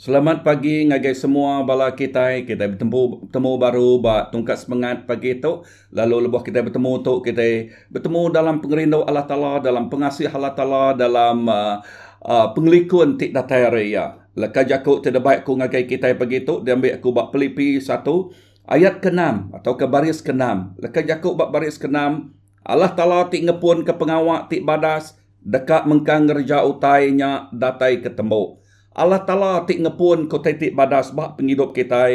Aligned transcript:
Selamat 0.00 0.40
pagi 0.40 0.88
ngagai 0.88 1.12
semua 1.12 1.60
bala 1.60 1.92
kita. 1.92 2.32
Kita 2.48 2.72
bertemu 2.72 3.28
bertemu 3.28 3.52
baru 3.60 4.00
ba 4.00 4.32
tungkat 4.32 4.56
semangat 4.56 5.04
pagi 5.04 5.36
tu. 5.36 5.60
Lalu 5.92 6.24
lebuh 6.24 6.40
kita 6.40 6.64
bertemu 6.64 7.04
tu 7.04 7.20
kita 7.20 7.68
bertemu 7.92 8.32
dalam 8.32 8.64
pengerindu 8.64 9.04
Allah 9.04 9.28
Taala, 9.28 9.60
dalam 9.60 9.92
pengasih 9.92 10.32
Allah 10.32 10.56
Taala, 10.56 10.96
dalam 10.96 11.44
uh, 11.44 11.84
uh, 12.24 12.48
pengelikun 12.56 13.20
tik 13.20 13.36
datai 13.36 13.68
raya. 13.68 14.24
Lekas 14.40 14.72
jakuk 14.72 15.04
tidak 15.04 15.20
baik 15.20 15.40
ku 15.44 15.60
ngagai 15.60 15.84
kita 15.84 16.16
pagi 16.16 16.48
tu. 16.48 16.64
Dia 16.64 16.80
ambil 16.80 16.96
aku 16.96 17.12
bak 17.12 17.28
pelipi 17.28 17.76
satu. 17.76 18.32
Ayat 18.64 19.04
ke-6 19.04 19.52
atau 19.52 19.76
ke 19.76 19.84
baris 19.84 20.24
ke-6. 20.24 20.80
Lekas 20.80 21.04
jakuk 21.12 21.36
bak 21.36 21.52
baris 21.52 21.76
ke-6. 21.76 22.24
Allah 22.64 22.88
Taala 22.96 23.28
tik 23.28 23.44
ngepun 23.44 23.84
ke 23.84 23.92
pengawak 23.92 24.48
tik 24.48 24.64
badas. 24.64 25.20
Dekat 25.44 25.84
mengkang 25.84 26.24
ngerja 26.24 26.64
utainya 26.64 27.52
datai 27.52 28.00
ketemu. 28.00 28.59
Allah 28.90 29.22
Ta'ala 29.22 29.62
tik 29.70 29.78
ngepun 29.86 30.26
ko 30.26 30.42
tik 30.42 30.74
badas 30.74 31.14
bak 31.14 31.38
penghidup 31.38 31.70
kita. 31.70 32.10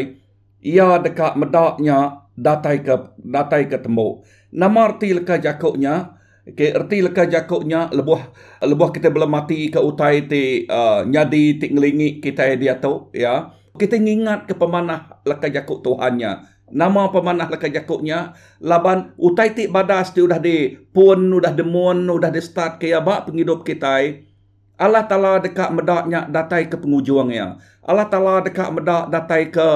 Ia 0.65 0.99
dekat 0.99 1.39
medaknya 1.39 2.27
datai 2.35 2.83
ke 2.83 3.15
datai 3.23 3.71
ketemu. 3.71 4.21
Nama 4.51 4.79
arti 4.91 5.15
leka 5.15 5.39
jakuknya, 5.39 6.19
ke 6.45 6.75
erti 6.75 6.99
leka 6.99 7.25
jakuknya 7.25 7.89
lebuh 7.95 8.19
lebuh 8.59 8.89
kita 8.91 9.07
belum 9.07 9.31
mati 9.31 9.71
ke 9.71 9.79
utai 9.79 10.27
ti 10.27 10.67
uh, 10.67 11.07
nyadi 11.07 11.63
tik 11.63 11.71
ngelingi 11.71 12.19
kita 12.19 12.53
dia 12.59 12.75
tu 12.77 13.07
ya. 13.15 13.55
Kita 13.75 13.99
ingat 13.99 14.47
ke 14.47 14.55
pemanah 14.55 15.19
leka 15.27 15.51
jakuk 15.51 15.83
Tuhannya. 15.83 16.47
Nama 16.75 17.01
pemanah 17.11 17.47
leka 17.51 17.71
jakuknya 17.71 18.35
laban 18.59 19.15
utai 19.15 19.55
tik 19.55 19.71
badas 19.71 20.11
ti 20.11 20.23
udah 20.23 20.39
di 20.39 20.75
pun 20.91 21.31
udah 21.31 21.51
demun 21.55 22.07
udah 22.07 22.31
di 22.31 22.41
start 22.43 22.83
ke 22.83 22.91
bak 22.99 23.31
penghidup 23.31 23.63
kita. 23.63 24.27
Allah 24.75 25.07
Ta'ala 25.07 25.39
dekat 25.39 25.71
medaknya 25.71 26.27
datai 26.27 26.67
ke 26.67 26.75
pengujuangnya. 26.75 27.55
Allah 27.85 28.09
Ta'ala 28.09 28.41
dekat 28.41 28.73
medak 28.73 29.13
datai 29.13 29.53
ke 29.53 29.69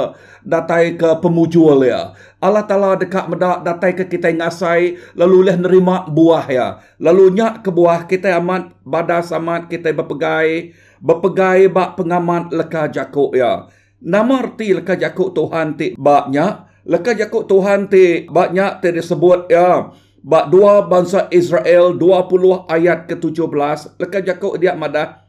datai 0.44 0.98
ke 0.98 1.09
pemujul 1.22 1.86
ya. 1.86 2.11
Allah 2.41 2.66
Ta'ala 2.66 2.97
dekat 2.97 3.30
medak 3.30 3.64
datai 3.64 3.95
ke 3.95 4.03
kita 4.09 4.33
ngasai 4.33 4.97
lalu 5.16 5.47
leh 5.47 5.56
nerima 5.56 6.03
buah 6.09 6.45
ya. 6.50 6.67
Lalu 6.97 7.38
nyak 7.38 7.64
ke 7.64 7.69
buah 7.69 8.09
kita 8.09 8.33
amat 8.41 8.75
badas 8.81 9.30
amat 9.31 9.69
kita 9.72 9.94
berpegai 9.94 10.73
berpegai 11.00 11.72
bak 11.72 11.95
pengamat 11.95 12.52
leka 12.52 12.91
jakuk 12.91 13.38
ya. 13.38 13.69
Nama 14.03 14.36
arti 14.41 14.75
leka 14.75 15.00
jakuk 15.00 15.31
Tuhan 15.31 15.80
ti 15.80 15.95
baknya. 15.95 16.67
Leka 16.89 17.13
jakuk 17.13 17.45
Tuhan 17.45 17.88
ti 17.88 18.25
baknya 18.25 18.81
ti 18.84 18.89
disebut 18.89 19.47
ya. 19.53 19.95
Bak 20.20 20.52
dua 20.52 20.84
bangsa 20.84 21.31
Israel 21.31 21.95
20 21.95 22.67
ayat 22.67 23.08
ke-17 23.08 23.95
lekas 23.95 24.23
jakuk 24.28 24.59
dia 24.59 24.75
madah 24.75 25.23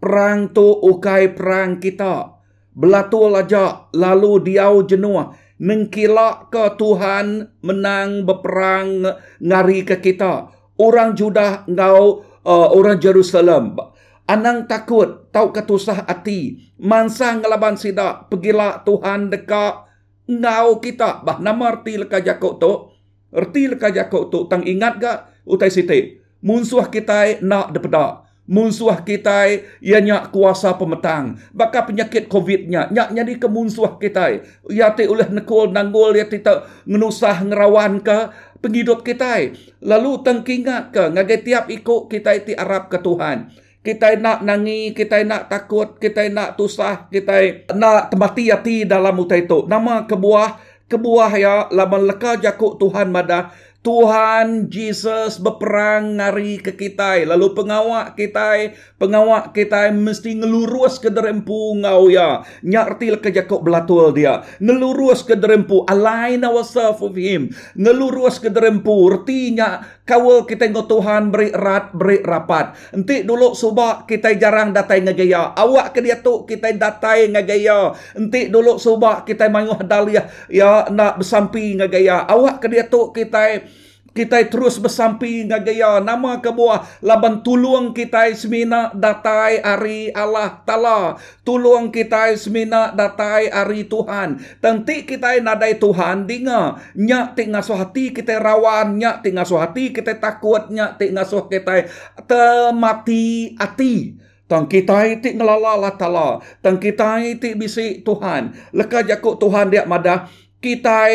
perang 0.00 0.48
tu 0.48 0.64
ukai 0.64 1.36
perang 1.36 1.76
kita. 1.76 2.40
Belatul 2.72 3.36
aja 3.36 3.92
lalu 3.92 4.40
diau 4.40 4.88
jenuh 4.88 5.36
nengkila 5.60 6.48
ke 6.48 6.64
Tuhan 6.80 7.52
menang 7.60 8.24
berperang 8.24 9.04
ngari 9.44 9.84
ke 9.84 10.00
kita. 10.00 10.48
Orang 10.80 11.12
Judah 11.12 11.68
ngau 11.68 12.24
uh, 12.42 12.68
orang 12.72 12.96
Jerusalem. 12.96 13.76
Anang 14.24 14.64
takut 14.64 15.28
tau 15.28 15.52
ketusah 15.52 16.08
hati. 16.08 16.72
Mansa 16.80 17.36
ngelaban 17.36 17.76
sida 17.76 18.24
pergilah 18.32 18.80
Tuhan 18.88 19.28
dekat 19.28 19.92
ngau 20.24 20.80
kita. 20.80 21.20
Bah 21.20 21.36
nama 21.36 21.76
arti 21.76 22.00
lekas 22.00 22.24
jakuk 22.24 22.56
tu 22.56 22.91
Erti 23.32 23.64
leka 23.64 23.88
jakok 23.88 24.28
tu 24.28 24.38
tang 24.44 24.60
ingat 24.60 25.00
ga 25.00 25.12
utai 25.48 25.72
siti. 25.72 26.20
Munsuah 26.44 26.92
kita 26.92 27.40
nak 27.40 27.72
depeda. 27.72 28.28
Munsuah 28.44 29.06
kita 29.06 29.48
ianya 29.80 30.28
kuasa 30.28 30.76
pemetang. 30.76 31.38
Baka 31.54 31.88
penyakit 31.88 32.28
COVID-nya. 32.28 32.92
Nyak 32.92 33.08
nyadi 33.14 33.34
ke 33.40 33.48
munsuah 33.48 33.96
kita. 33.96 34.42
Ya 34.68 34.92
ti 34.92 35.08
oleh 35.08 35.30
nekul 35.30 35.72
nanggul 35.72 36.18
ya 36.18 36.26
ti 36.28 36.42
tak 36.42 36.68
ngenusah 36.84 37.46
ngerawan 37.46 38.02
ke 38.04 38.34
penghidup 38.60 39.06
kita. 39.06 39.54
Lalu 39.80 40.12
tang 40.26 40.42
ingat 40.44 40.92
ke 40.92 41.02
ngagai 41.14 41.40
tiap 41.46 41.64
ikut 41.72 42.10
kita 42.12 42.36
ti 42.44 42.52
Arab 42.52 42.90
ke 42.92 42.98
Tuhan. 43.00 43.48
Kita 43.82 44.14
nak 44.14 44.46
nangi, 44.46 44.94
kita 44.94 45.26
nak 45.26 45.50
takut, 45.50 45.98
kita 45.98 46.30
nak 46.30 46.54
tusah, 46.54 47.10
kita 47.10 47.66
nak 47.74 48.14
temati 48.14 48.46
hati 48.46 48.86
dalam 48.86 49.18
utai 49.18 49.42
tu. 49.42 49.66
Nama 49.66 50.06
kebuah 50.06 50.71
kebuah 50.92 51.32
ya 51.40 51.54
laban 51.72 52.04
leka 52.04 52.36
jakuk 52.36 52.76
Tuhan 52.76 53.08
mada 53.08 53.48
Tuhan 53.82 54.70
Jesus 54.70 55.42
berperang 55.42 56.14
ngari 56.14 56.62
ke 56.62 56.70
kita 56.70 57.18
lalu 57.26 57.50
pengawak 57.50 58.14
kita 58.14 58.78
pengawak 58.94 59.50
kita 59.50 59.90
mesti 59.90 60.38
ngelurus 60.38 61.02
ke 61.02 61.10
derempu 61.10 61.74
ngau 61.82 62.06
ya. 62.06 62.46
Nyarti 62.62 63.18
ke 63.18 63.34
jakok 63.34 63.66
belatul 63.66 64.14
dia. 64.14 64.46
Ngelurus 64.62 65.26
ke 65.26 65.34
derempu 65.34 65.82
align 65.90 66.46
ourselves 66.46 67.02
with 67.02 67.18
him. 67.18 67.50
Ngelurus 67.74 68.38
ke 68.38 68.54
derempu 68.54 68.94
artinya 69.10 69.82
kawal 70.06 70.46
kita 70.46 70.70
ngau 70.70 70.86
Tuhan 70.86 71.34
beri 71.34 71.50
erat 71.50 71.90
beri 71.90 72.22
rapat. 72.22 72.78
Enti 72.94 73.26
dulu 73.26 73.50
subak 73.50 74.06
kita 74.06 74.38
jarang 74.38 74.70
datai 74.70 75.02
ngagaya 75.02 75.58
awak 75.58 75.90
ke 75.90 76.06
dia 76.06 76.22
tu 76.22 76.46
kita 76.46 76.70
datai 76.78 77.34
ngagaya 77.34 77.98
enti 78.14 78.46
dulu 78.46 78.78
subak 78.78 79.26
kita 79.26 79.50
manguh 79.50 79.82
dalia 79.82 80.30
ya 80.46 80.86
nak 80.86 81.18
bersampi 81.18 81.74
ngagaya 81.74 82.30
awak 82.30 82.62
ke 82.62 82.70
dia 82.70 82.86
tu 82.86 83.10
kita 83.10 83.71
kita 84.12 84.44
terus 84.52 84.76
bersampi 84.76 85.48
ngagaya 85.48 86.04
nama 86.04 86.36
kebuah 86.36 87.00
laban 87.00 87.40
tuluang 87.40 87.96
kita 87.96 88.28
semina 88.36 88.92
datai 88.92 89.64
ari 89.64 90.12
Allah 90.12 90.60
Ta'ala. 90.68 91.16
Tuluang 91.40 91.88
kita 91.88 92.36
semina 92.36 92.92
datai 92.92 93.48
ari 93.48 93.88
Tuhan. 93.88 94.36
Tentu 94.60 95.08
kita 95.08 95.40
nadai 95.40 95.80
Tuhan 95.80 96.28
dinga. 96.28 96.76
Nyak 96.92 97.40
ti 97.40 97.48
ngasuh 97.48 97.80
hati 97.80 98.12
kita 98.12 98.36
rawan. 98.36 99.00
Nyak 99.00 99.24
ti 99.24 99.32
ngasuh 99.32 99.60
hati 99.64 99.96
kita 99.96 100.20
takut. 100.20 100.68
Nyak 100.68 101.00
ti 101.00 101.08
ngasuh 101.08 101.48
kita 101.48 101.88
temati 102.28 103.56
hati. 103.56 104.20
Tang 104.44 104.68
kita 104.68 105.08
itu 105.08 105.32
ngelala 105.32 105.80
Allah 105.80 105.96
Ta'ala. 105.96 106.28
Tang 106.60 106.76
kita 106.76 107.24
itu 107.24 107.56
bisi 107.56 108.04
Tuhan. 108.04 108.52
Lekah 108.76 109.00
jakuk 109.08 109.40
Tuhan 109.40 109.72
dia 109.72 109.88
madah. 109.88 110.28
Kita 110.60 111.08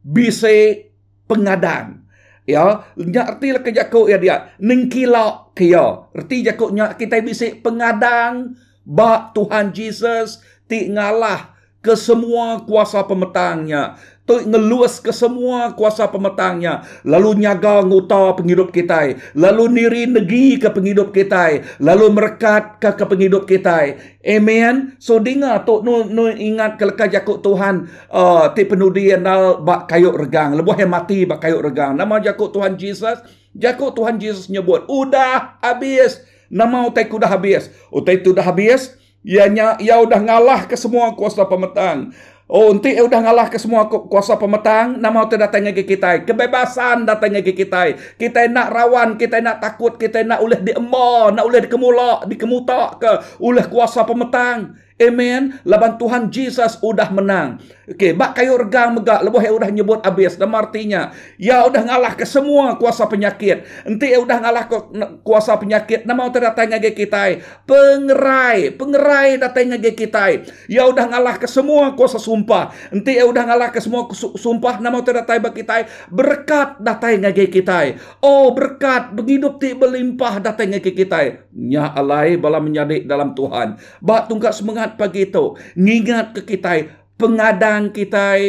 bisi 0.00 0.87
pengadang. 1.28 2.08
Ya, 2.48 2.88
nya 2.96 3.28
arti 3.28 3.52
lah 3.52 3.60
kejakuk 3.60 4.08
ya 4.08 4.16
dia. 4.16 4.56
Nengkila 4.56 5.52
kia. 5.52 6.08
Arti 6.16 6.40
jakuknya 6.40 6.96
kita 6.96 7.20
bisa 7.20 7.52
pengadang 7.60 8.56
bak 8.88 9.36
Tuhan 9.36 9.76
Jesus 9.76 10.40
ti 10.64 10.88
ngalah 10.88 11.52
ke 11.84 11.92
semua 11.92 12.64
kuasa 12.64 13.04
pemetangnya 13.04 14.00
tu 14.28 14.44
ngeluas 14.44 15.00
ke 15.00 15.08
semua 15.16 15.72
kuasa 15.72 16.04
pemetangnya 16.12 16.84
lalu 17.08 17.40
nyaga 17.40 17.80
nguta 17.80 18.36
penghidup 18.36 18.68
kita. 18.68 19.16
Lalu 19.32 19.64
niri 19.72 20.02
negi 20.04 20.60
ke 20.60 20.68
penghidup 20.68 21.16
kita. 21.16 21.64
Lalu 21.80 22.12
merekat 22.12 22.76
ke 22.76 22.92
ke 22.92 23.04
penghidup 23.08 23.48
kita. 23.48 23.96
Amen. 24.20 25.00
So 25.00 25.16
dinga 25.16 25.64
tu 25.64 25.80
nu, 25.80 26.04
nu 26.04 26.28
ingat 26.28 26.76
ke 26.76 26.84
lekas 26.84 27.08
jakut 27.16 27.40
Tuhan 27.40 27.88
uh, 28.12 28.52
ti 28.52 28.68
penudi 28.68 29.16
nal 29.16 29.64
bak 29.64 29.88
kayuk 29.88 30.12
regang. 30.14 30.52
Lebuh 30.52 30.76
yang 30.76 30.92
mati 30.92 31.24
bak 31.24 31.40
kayuk 31.40 31.64
regang. 31.64 31.96
Nama 31.96 32.20
jakut 32.20 32.52
Tuhan 32.52 32.76
Jesus. 32.76 33.16
Jakut 33.56 33.96
Tuhan 33.96 34.20
Jesus 34.20 34.52
nyebut 34.52 34.84
udah 34.86 35.58
habis. 35.64 36.20
Nama 36.52 36.84
utai 36.84 37.08
kuda 37.08 37.24
habis. 37.24 37.72
Utai 37.88 38.20
tu 38.20 38.36
dah 38.36 38.44
habis. 38.44 38.94
Ianya 39.26 39.76
ia 39.82 39.98
udah 39.98 40.20
ngalah 40.22 40.70
ke 40.70 40.78
semua 40.78 41.12
kuasa 41.12 41.44
pemetang. 41.44 42.14
Oh, 42.48 42.72
nanti 42.72 42.96
eh, 42.96 43.04
udah 43.04 43.20
ngalah 43.20 43.52
ke 43.52 43.60
semua 43.60 43.92
kuasa 43.92 44.40
pemetang, 44.40 44.96
nama 44.96 45.28
tu 45.28 45.36
datang 45.36 45.68
ke 45.68 45.84
kita. 45.84 46.24
Kebebasan 46.24 47.04
datang 47.04 47.36
ke 47.44 47.52
kita. 47.52 47.92
Kita 48.16 48.48
nak 48.48 48.72
rawan, 48.72 49.20
kita 49.20 49.44
nak 49.44 49.60
takut, 49.60 50.00
kita 50.00 50.24
nak 50.24 50.40
oleh 50.40 50.56
diemar, 50.56 51.36
nak 51.36 51.44
oleh 51.44 51.68
dikemulak, 51.68 52.24
dikemutak 52.24 53.04
ke 53.04 53.12
oleh 53.44 53.68
kuasa 53.68 54.00
pemetang. 54.08 54.80
Amen. 54.98 55.62
Laban 55.62 55.94
Tuhan 55.94 56.26
Jesus 56.34 56.74
udah 56.82 57.06
menang. 57.14 57.62
Okey, 57.88 58.18
bak 58.18 58.34
kayu 58.34 58.58
regang 58.58 58.98
megak 58.98 59.22
lebuh 59.22 59.40
yang 59.40 59.54
udah 59.56 59.70
nyebut 59.70 60.00
habis. 60.02 60.34
Dan 60.34 60.50
artinya, 60.52 61.14
ya 61.38 61.62
udah 61.64 61.86
ngalah 61.86 62.18
ke 62.18 62.26
semua 62.26 62.74
kuasa 62.76 63.06
penyakit. 63.06 63.62
Enti 63.86 64.10
ya 64.10 64.18
udah 64.18 64.38
ngalah 64.42 64.64
ke 64.66 64.76
kuasa 65.22 65.54
penyakit. 65.56 66.02
Nama 66.02 66.26
udah 66.26 66.40
datang 66.50 66.74
ngage 66.74 66.92
kita. 66.98 67.38
Pengerai, 67.62 68.74
pengerai 68.74 69.38
datang 69.38 69.70
ngage 69.70 69.94
kita. 69.94 70.42
Ya 70.66 70.82
udah 70.90 71.06
ngalah 71.14 71.38
ke 71.38 71.46
semua 71.46 71.94
kuasa 71.94 72.18
sumpah. 72.18 72.74
Enti 72.90 73.16
ya 73.16 73.24
udah 73.24 73.42
ngalah 73.46 73.70
ke 73.70 73.78
semua 73.78 74.10
sumpah. 74.14 74.82
Nama 74.82 74.98
udah 74.98 75.14
datang 75.22 75.38
bagi 75.38 75.62
kita. 75.62 75.86
Berkat 76.10 76.82
datang 76.82 77.22
ngage 77.22 77.46
kita. 77.54 77.94
Oh, 78.18 78.50
berkat 78.50 79.14
begitu 79.14 79.48
ti 79.62 79.78
berlimpah 79.78 80.42
datang 80.42 80.74
ngage 80.74 80.90
kita. 80.90 81.46
Nya 81.54 81.94
alai 81.94 82.34
bala 82.34 82.58
menyadik 82.58 83.06
dalam 83.06 83.32
Tuhan. 83.32 83.78
Bak 84.02 84.26
tungkat 84.26 84.52
semangat 84.52 84.87
ingat 84.88 84.96
pagi 84.96 85.28
itu. 85.28 85.44
Ingat 85.76 86.26
ke 86.32 86.42
kita. 86.56 86.88
Pengadang 87.20 87.92
kita. 87.92 88.40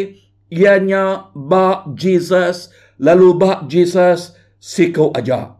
Ianya 0.47 1.35
bak 1.35 1.99
Jesus. 1.99 2.71
Lalu 2.95 3.35
bak 3.35 3.67
Jesus. 3.67 4.31
Siko 4.59 5.11
aja. 5.11 5.59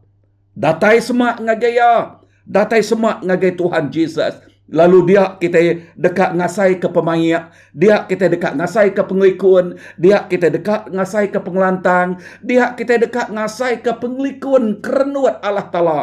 Datai 0.55 1.03
semak 1.03 1.43
ngagaya. 1.43 2.23
Datai 2.47 2.79
semak 2.79 3.19
ngagaya 3.27 3.55
Tuhan 3.59 3.91
Jesus. 3.91 4.33
Lalu 4.69 5.13
dia 5.13 5.33
kita 5.41 5.81
dekat 5.97 6.37
ngasai 6.37 6.77
ke 6.77 6.85
pemayak. 6.93 7.49
Dia 7.73 8.05
kita 8.05 8.29
dekat 8.29 8.53
ngasai 8.53 8.93
ke 8.93 9.01
penglikun. 9.01 9.81
Dia 9.97 10.29
kita 10.29 10.53
dekat 10.53 10.93
ngasai 10.93 11.33
ke 11.33 11.41
pengelantang. 11.41 12.21
Dia 12.45 12.77
kita 12.77 13.01
dekat 13.01 13.33
ngasai 13.33 13.81
ke 13.81 13.97
penglikun 13.97 14.77
kerenuat 14.77 15.41
Allah 15.41 15.67
Ta'ala. 15.73 16.01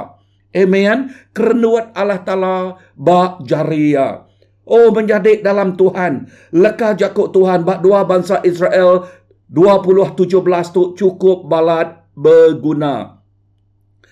Amen. 0.50 1.14
Kerenuat 1.30 1.94
Allah 1.94 2.18
Ta'ala 2.26 2.56
bak 2.98 3.46
jaria. 3.46 4.25
Oh 4.66 4.90
menjadi 4.90 5.46
dalam 5.46 5.78
Tuhan. 5.78 6.26
Lekah 6.50 6.98
jakut 6.98 7.30
Tuhan 7.30 7.62
bak 7.62 7.86
dua 7.86 8.02
bangsa 8.02 8.42
Israel 8.42 9.06
2017 9.46 10.26
tu 10.74 10.98
cukup 10.98 11.46
balat 11.46 12.02
berguna. 12.18 13.22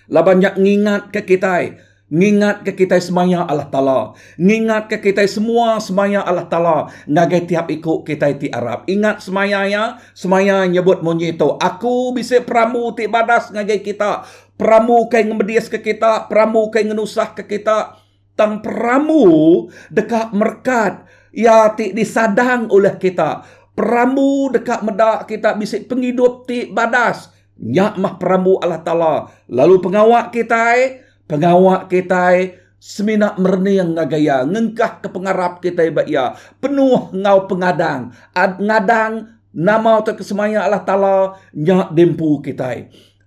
Lah 0.07 0.23
banyak 0.23 0.55
ngingat 0.55 1.11
ke 1.11 1.27
kita. 1.27 1.75
Ngingat 2.15 2.63
ke 2.63 2.79
kita 2.79 3.01
semaya 3.03 3.43
Allah 3.43 3.67
Ta'ala. 3.67 4.15
Ngingat 4.39 4.87
ke 4.87 5.03
kita 5.03 5.27
semua 5.27 5.83
semaya 5.83 6.23
Allah 6.23 6.47
Ta'ala. 6.47 6.93
Ngagai 7.11 7.51
tiap 7.51 7.67
ikut 7.73 8.07
kita 8.07 8.31
ti 8.39 8.47
Arab. 8.53 8.87
Ingat 8.87 9.25
semaya 9.25 9.67
ya. 9.67 9.99
Semaya 10.15 10.63
nyebut 10.71 11.03
munyi 11.03 11.35
itu. 11.35 11.57
Aku 11.59 12.15
bisa 12.15 12.39
pramu 12.45 12.95
ti 12.95 13.11
badas 13.11 13.51
ngagai 13.51 13.83
kita. 13.83 14.23
Pramu 14.55 15.11
kai 15.11 15.27
ngemedias 15.27 15.67
ke 15.67 15.83
kita. 15.83 16.31
Pramu 16.31 16.71
kai 16.71 16.87
ngenusah 16.87 17.35
ke 17.35 17.43
kita. 17.49 18.04
Tang 18.35 18.61
pramu 18.61 19.67
dekat 19.91 20.35
merkat. 20.35 21.07
Ya 21.35 21.71
ti 21.75 21.91
disadang 21.91 22.71
oleh 22.71 22.95
kita. 22.99 23.43
Pramu 23.75 24.55
dekat 24.55 24.87
medak 24.87 25.27
kita 25.27 25.59
bisa 25.59 25.83
penghidup 25.83 26.47
ti 26.47 26.71
badas. 26.71 27.31
Nyak 27.59 27.99
mah 27.99 28.15
pramu 28.19 28.59
Allah 28.63 28.83
Ta'ala. 28.83 29.31
Lalu 29.51 29.83
pengawak 29.83 30.31
kita 30.31 30.79
eh 30.79 31.03
pengawak 31.27 31.91
kita 31.91 32.55
semina 32.85 33.33
merni 33.41 33.81
yang 33.81 33.97
ngagaya 33.97 34.45
ngengkah 34.45 35.01
ke 35.01 35.09
pengarap 35.09 35.65
kita 35.65 35.89
ya 36.05 36.37
penuh 36.61 37.09
ngau 37.17 37.49
pengadang 37.49 38.13
ad 38.37 38.61
ngadang 38.61 39.41
nama 39.57 40.05
atau 40.05 40.13
kesemaya 40.13 40.69
Allah 40.69 40.85
Taala 40.85 41.17
nyak 41.57 41.97
dempu 41.97 42.45
kita 42.45 42.85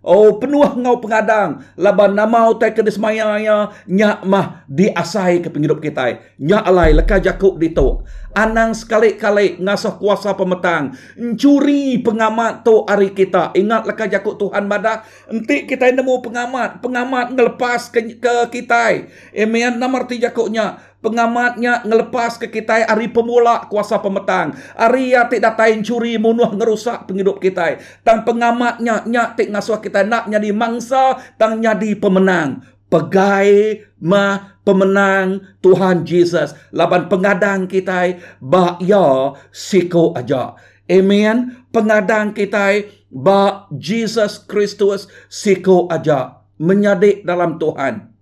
Oh 0.08 0.40
penuh 0.40 0.64
ngau 0.64 1.04
pengadang. 1.04 1.60
Laban 1.76 2.16
nama 2.16 2.48
utai 2.48 2.72
ke 2.72 2.80
desmaya 2.80 3.36
ya 3.44 3.76
nyak 3.92 4.24
mah 4.24 4.64
diasai 4.72 5.44
ke 5.44 5.52
penghidup 5.52 5.84
kita 5.84 6.24
nyak 6.40 6.64
alai 6.64 6.96
leka 6.96 7.20
jakuk 7.20 7.60
dito 7.60 8.08
anang 8.38 8.72
sekali-kali 8.72 9.58
ngasuh 9.60 9.98
kuasa 9.98 10.38
pemetang. 10.38 10.94
Mencuri 11.18 12.00
pengamat 12.06 12.62
tu 12.62 12.86
hari 12.86 13.12
kita. 13.12 13.52
Ingat 13.58 13.90
leka 13.90 14.06
jakuk 14.06 14.38
Tuhan 14.38 14.70
bada? 14.70 15.02
Enti 15.28 15.66
kita 15.66 15.90
nemu 15.90 16.22
pengamat. 16.22 16.80
Pengamat 16.80 17.34
ngelepas 17.34 17.90
ke, 17.90 18.22
ke 18.22 18.36
kita 18.54 19.10
emian 19.34 19.82
nomor 19.82 20.06
tiga 20.06 20.30
jakuknya 20.30 20.78
pengamatnya 21.08 21.88
ngelepas 21.88 22.36
ke 22.36 22.52
kita 22.52 22.84
hari 22.84 23.08
pemula 23.08 23.64
kuasa 23.72 24.04
pemetang. 24.04 24.52
Hari 24.76 25.16
ya 25.16 25.32
tik 25.32 25.40
datain 25.40 25.80
curi 25.80 26.20
munuh 26.20 26.52
ngerusak 26.52 27.08
penghidup 27.08 27.40
kita. 27.40 27.80
Tang 28.04 28.28
pengamatnya 28.28 29.08
nyak 29.08 29.40
tik 29.40 29.48
ngasuh 29.56 29.80
kita 29.80 30.04
nak 30.04 30.28
jadi 30.28 30.52
mangsa 30.52 31.16
tang 31.40 31.64
jadi 31.64 31.96
pemenang. 31.96 32.60
Pegai 32.92 33.88
ma 34.04 34.60
pemenang 34.68 35.40
Tuhan 35.64 36.04
Jesus. 36.04 36.52
Laban 36.76 37.08
pengadang 37.08 37.72
kita 37.72 38.20
ba 38.44 38.76
ya 38.84 39.32
siko 39.56 40.12
aja. 40.12 40.60
Amen. 40.92 41.68
Pengadang 41.72 42.36
kita 42.36 42.84
ba 43.08 43.72
Jesus 43.72 44.44
Kristus 44.44 45.08
siko 45.32 45.88
aja. 45.88 46.44
Menyadik 46.60 47.24
dalam 47.24 47.56
Tuhan. 47.56 48.17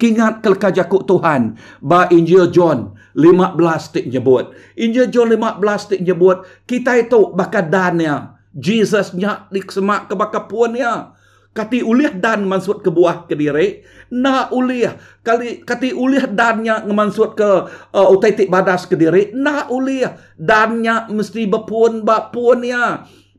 Kingat 0.00 0.40
kelka 0.40 0.72
jakuk 0.72 1.04
Tuhan. 1.04 1.60
Ba 1.84 2.08
Injil 2.08 2.48
John 2.48 2.96
15 3.12 3.92
tik 3.92 4.06
nyebut. 4.08 4.56
Injil 4.80 5.12
John 5.12 5.28
15 5.28 5.60
tik 5.92 6.00
nyebut. 6.00 6.48
Kita 6.64 6.96
itu 6.96 7.36
bakal 7.36 7.68
dannya. 7.68 8.40
Jesus 8.56 9.12
nyak 9.12 9.52
di 9.52 9.60
semak 9.68 10.08
ke 10.08 10.16
bakal 10.16 10.48
puannya. 10.48 11.12
Kati 11.50 11.82
ulih 11.82 12.14
dan 12.14 12.46
mansut 12.46 12.78
ke 12.80 12.94
buah 12.94 13.26
ke 13.26 13.34
diri. 13.34 13.82
Na 14.14 14.46
ulih. 14.54 14.94
Kali, 15.26 15.66
kati 15.66 15.90
ulih 15.90 16.30
dannya 16.30 16.86
ngemansut 16.86 17.34
ke 17.34 17.50
uh, 17.90 18.06
utai 18.14 18.38
tik 18.38 18.46
badas 18.46 18.86
ke 18.86 18.94
diri. 18.94 19.34
Na 19.34 19.66
ulih. 19.66 20.14
Dannya 20.38 21.10
mesti 21.10 21.50
berpuan 21.50 22.06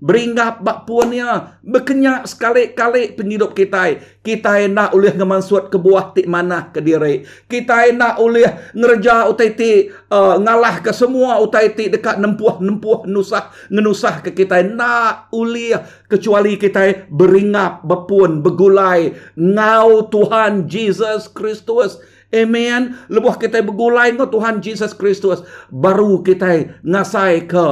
beringgap 0.01 0.65
bak 0.65 0.89
puannya 0.89 1.61
berkenyak 1.61 2.25
sekali-kali 2.25 3.13
penghidup 3.13 3.53
kita 3.53 4.01
kita 4.25 4.65
nak 4.67 4.97
oleh 4.97 5.13
ngemansut 5.13 5.69
ke 5.69 5.77
buah 5.77 6.17
tik 6.17 6.25
mana 6.25 6.73
ke 6.73 6.81
diri 6.81 7.21
kita 7.45 7.93
nak 7.93 8.17
oleh 8.17 8.73
ngerja 8.73 9.29
utai 9.29 9.53
ti 9.53 9.93
uh, 10.09 10.41
ngalah 10.41 10.81
ke 10.81 10.89
semua 10.89 11.37
utai 11.37 11.71
ti 11.77 11.87
dekat 11.87 12.17
nempuh-nempuh 12.17 13.05
nusah 13.05 13.53
ngenusah 13.69 14.25
ke 14.25 14.31
kita. 14.33 14.63
Nak 14.65 15.29
oleh 15.35 15.77
kecuali 16.07 16.57
kita 16.57 17.09
beringgap 17.11 17.85
berpuan 17.85 18.41
bergulai. 18.41 19.13
Ngau 19.37 20.09
Tuhan 20.09 20.65
Jesus 20.65 21.29
Kristus. 21.29 22.01
Amen. 22.31 22.95
Lebuh 23.11 23.35
kita 23.35 23.59
bergulai 23.59 24.15
dengan 24.15 24.31
Tuhan 24.31 24.63
Jesus 24.63 24.95
Kristus. 24.95 25.43
Baru 25.67 26.23
kita 26.23 26.79
ngasai 26.79 27.43
ke 27.43 27.67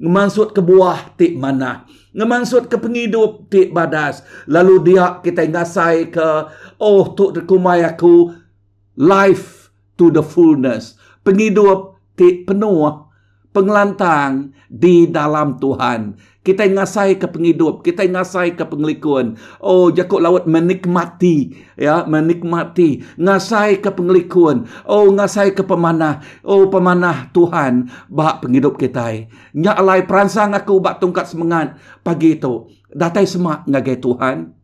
ngemansut 0.00 0.56
ke 0.56 0.64
buah 0.64 1.12
tik 1.20 1.36
mana 1.36 1.84
ngemansut 2.14 2.66
ke 2.66 2.76
penghidup 2.78 3.46
tik 3.50 3.70
badas. 3.70 4.22
Lalu 4.50 4.94
dia 4.94 5.22
kita 5.22 5.46
ngasai 5.46 6.10
ke 6.10 6.28
oh 6.82 7.04
tu 7.14 7.30
kumai 7.46 7.86
aku 7.86 8.34
life 8.98 9.70
to 9.94 10.10
the 10.10 10.22
fullness. 10.22 10.98
Penghidup 11.22 12.00
tik 12.18 12.46
penuh 12.50 13.09
pengelantang 13.50 14.54
di 14.70 15.10
dalam 15.10 15.58
Tuhan 15.58 16.14
kita 16.40 16.64
ngasai 16.64 17.20
ke 17.20 17.28
penghidup, 17.28 17.84
kita 17.84 18.08
ngasai 18.08 18.56
ke 18.56 18.64
penglikun. 18.64 19.36
Oh, 19.60 19.92
jakut 19.92 20.24
laut 20.24 20.48
menikmati, 20.48 21.52
ya, 21.76 22.08
menikmati, 22.08 23.04
ngasai 23.20 23.84
ke 23.84 23.92
penglikun. 23.92 24.64
Oh, 24.88 25.12
ngasai 25.12 25.52
ke 25.52 25.60
pemanah. 25.60 26.24
Oh, 26.40 26.72
pemanah 26.72 27.28
Tuhan 27.36 27.92
bak 28.08 28.40
penghidup 28.40 28.80
kita. 28.80 29.28
Nyak 29.52 29.76
alai 29.76 30.00
peransang 30.08 30.56
aku 30.56 30.80
bak 30.80 30.96
tungkat 30.96 31.28
semangat 31.28 31.76
pagi 32.00 32.40
itu. 32.40 32.72
Datai 32.88 33.28
semak 33.28 33.68
ngagai 33.68 34.00
Tuhan. 34.00 34.59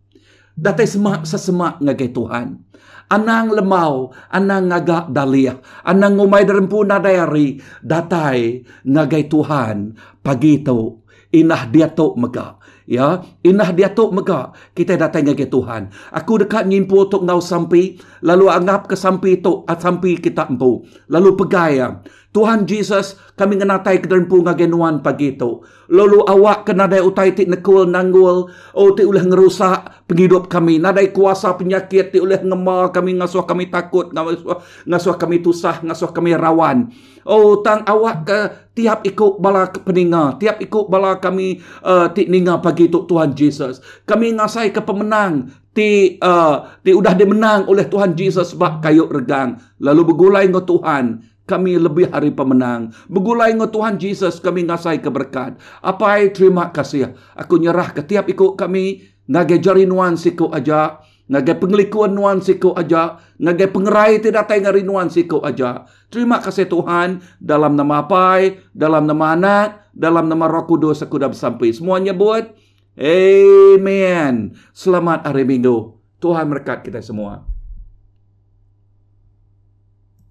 Datai 0.56 0.88
semak 0.88 1.28
sesemak 1.28 1.84
ngagai 1.84 2.16
Tuhan. 2.16 2.64
Anang 3.06 3.54
lemau, 3.54 4.10
anang 4.32 4.66
ngagak 4.66 5.14
daliah, 5.14 5.60
anang 5.86 6.18
ngumai 6.18 6.42
derempu 6.42 6.82
nadayari, 6.82 7.62
datai 7.84 8.66
ngagai 8.82 9.30
Tuhan 9.30 9.94
pagi 10.24 10.58
itu 10.58 11.06
inah 11.30 11.68
dia 11.70 11.86
tok 11.92 12.16
mega 12.18 12.56
ya 12.86 13.22
inah 13.42 13.70
dia 13.74 13.90
tok 13.90 14.14
mega 14.14 14.54
kita 14.72 14.94
datang 14.94 15.26
ke 15.34 15.46
Tuhan 15.50 15.90
aku 16.14 16.46
dekat 16.46 16.70
nyimpu 16.70 17.10
tok 17.10 17.26
ngau 17.26 17.42
sampai 17.42 17.98
lalu 18.22 18.46
anggap 18.46 18.86
ke 18.86 18.96
sampai 18.96 19.42
tok 19.42 19.66
sampai 19.66 20.22
kita 20.22 20.46
empu 20.46 20.86
lalu 21.10 21.34
pegaya 21.34 22.00
Tuhan 22.36 22.68
Jesus, 22.68 23.16
kami 23.32 23.56
ngenatai 23.56 24.04
ke 24.04 24.12
dalam 24.12 24.28
punga 24.28 24.52
genuan 24.52 25.00
pagi 25.00 25.32
itu. 25.32 25.64
Lalu 25.88 26.20
awak 26.20 26.68
kena 26.68 26.84
dai 26.84 27.00
utai 27.00 27.32
ti 27.32 27.48
nekul 27.48 27.88
nanggul. 27.88 28.52
Oh, 28.76 28.92
ti 28.92 29.08
uleh 29.08 29.24
ngerusak 29.24 30.04
penghidup 30.04 30.44
kami. 30.52 30.76
Nadai 30.76 31.16
kuasa 31.16 31.56
penyakit 31.56 32.12
ti 32.12 32.20
uleh 32.20 32.44
ngema 32.44 32.92
kami 32.92 33.16
ngasuh 33.16 33.40
kami 33.48 33.72
takut. 33.72 34.12
Ngasuh, 34.12 34.60
ngasuh 34.84 35.16
kami 35.16 35.40
tusah, 35.40 35.80
ngasuh 35.80 36.12
kami 36.12 36.36
rawan. 36.36 36.92
Oh, 37.24 37.64
tang 37.64 37.88
awak 37.88 38.28
ke 38.28 38.40
tiap 38.76 39.08
ikut 39.08 39.40
bala 39.40 39.72
peninga. 39.72 40.36
Tiap 40.36 40.60
ikut 40.60 40.92
bala 40.92 41.16
kami 41.16 41.64
uh, 41.88 42.12
ti 42.12 42.28
ninga 42.28 42.60
pagi 42.60 42.75
itu 42.84 43.08
Tuhan 43.08 43.32
Jesus. 43.32 43.80
Kami 44.04 44.36
ngasai 44.36 44.76
ke 44.76 44.84
pemenang 44.84 45.48
ti 45.72 46.20
uh, 46.20 46.76
ti 46.84 46.92
udah 46.92 47.16
dimenang 47.16 47.64
oleh 47.68 47.88
Tuhan 47.88 48.12
Jesus 48.12 48.52
sebab 48.56 48.80
kayuk 48.80 49.12
regang 49.12 49.60
lalu 49.76 50.08
bergulai 50.08 50.48
dengan 50.48 50.64
Tuhan 50.64 51.04
kami 51.46 51.78
lebih 51.78 52.10
hari 52.10 52.34
pemenang. 52.34 52.90
Begulai 53.06 53.54
dengan 53.54 53.70
Tuhan 53.70 53.96
Yesus 54.02 54.42
kami 54.42 54.66
ngasai 54.66 54.98
keberkat. 54.98 55.56
Apa 55.78 56.18
ai 56.18 56.34
terima 56.34 56.74
kasih. 56.74 57.14
Aku 57.38 57.56
nyerah 57.56 57.94
ke 57.94 58.02
tiap 58.02 58.26
ikut 58.26 58.58
kami. 58.58 59.06
Ngagai 59.30 59.62
jari 59.62 59.86
nuan 59.86 60.18
siku 60.18 60.50
aja. 60.50 60.98
Ngagai 61.30 61.58
pengelikuan 61.58 62.14
nuan 62.14 62.42
siku 62.42 62.74
aja. 62.74 63.22
Ngagai 63.38 63.70
pengerai 63.70 64.18
tidak 64.18 64.50
ngari 64.50 64.82
nuan 64.82 65.06
siku 65.06 65.38
aja. 65.42 65.86
Terima 66.10 66.42
kasih 66.42 66.66
Tuhan. 66.66 67.22
Dalam 67.38 67.78
nama 67.78 68.02
apa 68.02 68.42
Dalam 68.74 69.06
nama 69.06 69.34
anak. 69.34 69.90
Dalam 69.94 70.26
nama 70.26 70.50
roh 70.50 70.66
kudus 70.66 71.02
aku 71.06 71.18
dah 71.22 71.30
sampai. 71.30 71.70
Semuanya 71.70 72.10
buat. 72.10 72.65
Amen. 72.96 74.56
Selamat 74.72 75.28
hari 75.28 75.44
minggu. 75.44 76.00
Tuhan 76.16 76.48
berkat 76.48 76.80
kita 76.80 77.04
semua. 77.04 77.44